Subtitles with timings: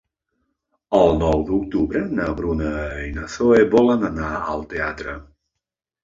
[0.99, 2.71] El nou d'octubre na Bruna
[3.09, 5.15] i na Zoè volen anar al teatre.